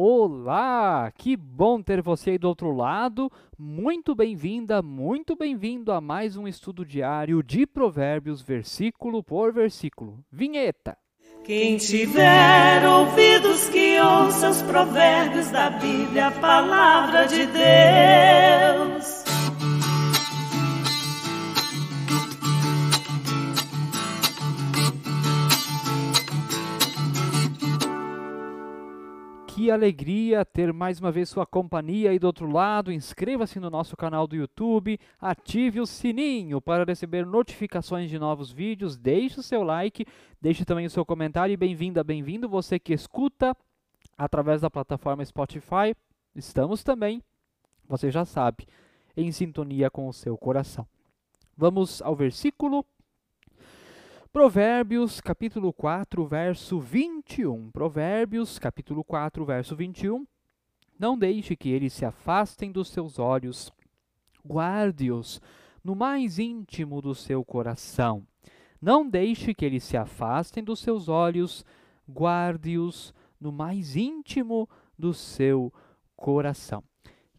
[0.00, 3.28] Olá, que bom ter você aí do outro lado.
[3.58, 10.20] Muito bem-vinda, muito bem-vindo a mais um estudo diário de Provérbios, versículo por versículo.
[10.30, 10.96] Vinheta.
[11.42, 18.57] Quem tiver ouvidos que ouça os provérbios da Bíblia, a palavra de Deus.
[29.48, 32.92] Que alegria ter mais uma vez sua companhia aí do outro lado.
[32.92, 38.96] Inscreva-se no nosso canal do YouTube, ative o sininho para receber notificações de novos vídeos,
[38.96, 40.06] deixe o seu like,
[40.40, 43.56] deixe também o seu comentário e bem-vinda, bem-vindo você que escuta
[44.16, 45.96] através da plataforma Spotify.
[46.36, 47.20] Estamos também,
[47.88, 48.66] você já sabe,
[49.16, 50.86] em sintonia com o seu coração.
[51.56, 52.84] Vamos ao versículo
[54.30, 57.70] Provérbios, capítulo 4, verso 21.
[57.70, 60.26] Provérbios, capítulo 4, verso 21.
[60.98, 63.72] Não deixe que eles se afastem dos seus olhos,
[64.46, 65.40] guarde-os
[65.82, 68.22] no mais íntimo do seu coração.
[68.80, 71.64] Não deixe que eles se afastem dos seus olhos,
[72.06, 75.72] guarde-os no mais íntimo do seu
[76.14, 76.84] coração.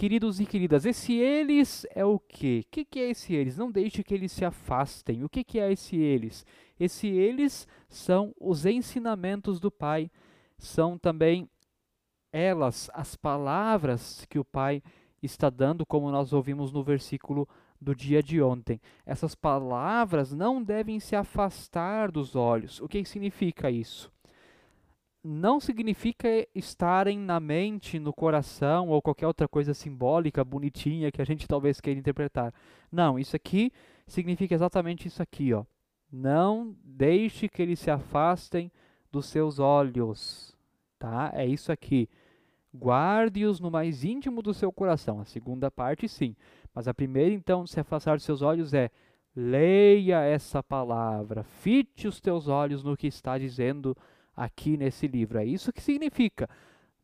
[0.00, 2.64] Queridos e queridas, esse eles é o quê?
[2.64, 3.58] O que, que é esse eles?
[3.58, 5.24] Não deixe que eles se afastem.
[5.24, 6.46] O que, que é esse eles?
[6.78, 10.10] Esse eles são os ensinamentos do Pai,
[10.56, 11.50] são também
[12.32, 14.82] elas, as palavras que o Pai
[15.22, 17.46] está dando, como nós ouvimos no versículo
[17.78, 18.80] do dia de ontem.
[19.04, 22.80] Essas palavras não devem se afastar dos olhos.
[22.80, 24.10] O que significa isso?
[25.22, 31.24] Não significa estarem na mente, no coração ou qualquer outra coisa simbólica, bonitinha que a
[31.24, 32.54] gente talvez queira interpretar.
[32.90, 33.70] Não, isso aqui
[34.06, 35.64] significa exatamente isso aqui, ó.
[36.10, 38.72] Não deixe que eles se afastem
[39.12, 40.56] dos seus olhos,
[40.98, 41.30] tá?
[41.34, 42.08] É isso aqui.
[42.74, 45.20] Guarde-os no mais íntimo do seu coração.
[45.20, 46.34] A segunda parte, sim.
[46.74, 48.90] Mas a primeira, então, se afastar dos seus olhos é
[49.34, 53.96] leia essa palavra, fite os teus olhos no que está dizendo
[54.36, 55.38] aqui nesse livro.
[55.38, 56.48] É isso que significa.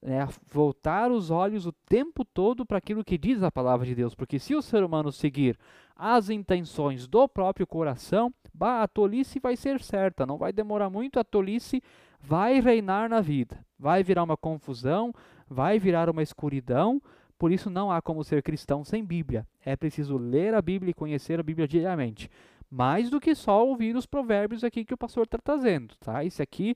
[0.00, 4.14] É voltar os olhos o tempo todo para aquilo que diz a palavra de Deus,
[4.14, 5.56] porque se o ser humano seguir
[5.94, 11.20] as intenções do próprio coração, bah, a tolice vai ser certa, não vai demorar muito,
[11.20, 11.80] a tolice
[12.20, 15.14] vai reinar na vida, vai virar uma confusão,
[15.48, 17.00] vai virar uma escuridão,
[17.38, 19.46] por isso não há como ser cristão sem Bíblia.
[19.64, 22.30] É preciso ler a Bíblia e conhecer a Bíblia diariamente.
[22.70, 26.24] Mais do que só ouvir os provérbios aqui que o pastor está trazendo, tá?
[26.24, 26.74] Isso aqui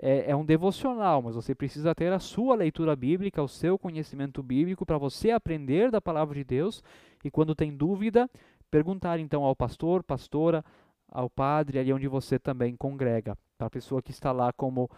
[0.00, 4.42] é, é, um devocional, mas você precisa ter a sua leitura bíblica, o seu conhecimento
[4.42, 6.82] bíblico para você aprender da palavra de Deus
[7.24, 8.30] e quando tem dúvida,
[8.70, 10.64] perguntar então ao pastor, pastora,
[11.08, 14.88] ao padre, ali onde você também congrega, para a pessoa que está lá como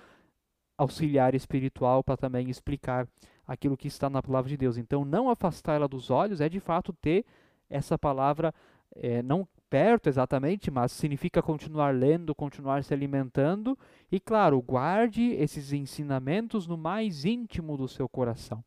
[0.77, 3.07] auxiliar espiritual para também explicar
[3.47, 4.77] aquilo que está na palavra de Deus.
[4.77, 7.25] Então, não afastar ela dos olhos é de fato ter
[7.69, 8.53] essa palavra,
[8.97, 13.79] é, não perto exatamente, mas significa continuar lendo, continuar se alimentando
[14.11, 18.63] e, claro, guarde esses ensinamentos no mais íntimo do seu coração.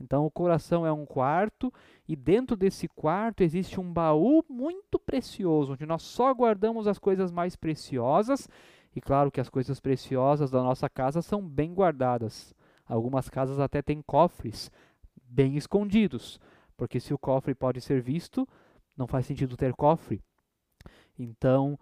[0.00, 1.72] Então, o coração é um quarto
[2.08, 7.30] e dentro desse quarto existe um baú muito precioso, onde nós só guardamos as coisas
[7.30, 8.48] mais preciosas.
[8.94, 12.54] E claro que as coisas preciosas da nossa casa são bem guardadas.
[12.86, 14.70] Algumas casas até têm cofres
[15.22, 16.40] bem escondidos,
[16.76, 18.48] porque se o cofre pode ser visto,
[18.96, 20.22] não faz sentido ter cofre.
[21.18, 21.78] Então,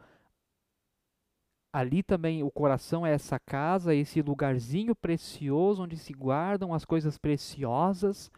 [1.72, 7.18] ali também o coração é essa casa, esse lugarzinho precioso onde se guardam as coisas
[7.18, 8.30] preciosas,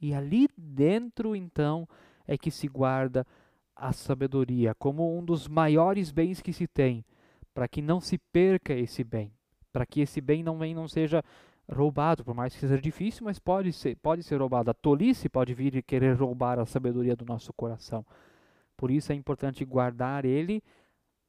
[0.00, 1.88] e ali dentro, então,
[2.26, 3.26] é que se guarda
[3.74, 7.04] a sabedoria como um dos maiores bens que se tem,
[7.52, 9.32] para que não se perca esse bem,
[9.72, 11.24] para que esse bem não, não seja
[11.70, 14.70] roubado, por mais que seja difícil, mas pode ser, pode ser roubado.
[14.70, 18.04] A tolice pode vir e querer roubar a sabedoria do nosso coração.
[18.76, 20.62] Por isso é importante guardar ele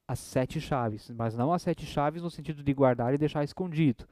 [0.07, 4.07] as sete chaves, mas não as sete chaves no sentido de guardar e deixar escondido.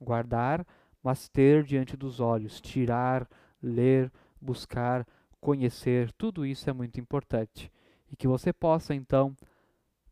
[0.00, 0.66] Guardar,
[1.02, 3.28] mas ter diante dos olhos, tirar,
[3.62, 4.10] ler,
[4.40, 5.06] buscar,
[5.40, 7.70] conhecer, tudo isso é muito importante.
[8.10, 9.36] E que você possa então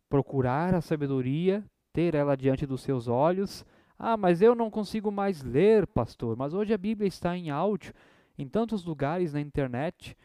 [0.08, 3.64] procurar a sabedoria, ter ela diante dos seus olhos.
[3.98, 6.36] Ah, mas eu não consigo mais ler, pastor.
[6.36, 7.94] Mas hoje a Bíblia está em áudio,
[8.36, 10.16] em tantos lugares na internet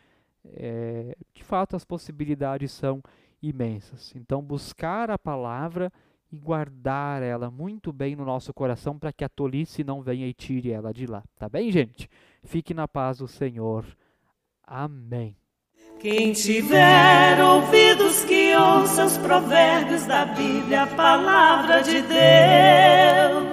[0.46, 3.02] é, de fato as possibilidades são
[3.42, 4.14] imensas.
[4.16, 5.92] Então, buscar a palavra
[6.32, 10.34] e guardar ela muito bem no nosso coração para que a tolice não venha e
[10.34, 11.24] tire ela de lá.
[11.38, 12.10] Tá bem, gente?
[12.44, 13.86] Fique na paz do Senhor.
[14.64, 15.36] Amém.
[16.00, 23.49] Quem tiver ouvidos que ouça os provérbios da Bíblia, a palavra de Deus.